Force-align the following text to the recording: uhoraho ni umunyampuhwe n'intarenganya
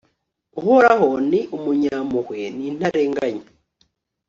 uhoraho 0.59 1.09
ni 1.29 1.41
umunyampuhwe 1.55 2.39
n'intarenganya 2.57 3.45